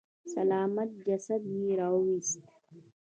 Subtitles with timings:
[0.33, 2.43] سلامت جسد يې راويست.